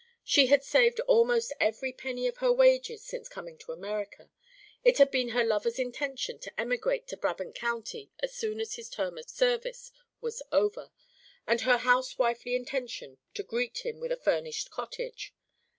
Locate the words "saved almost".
0.63-1.53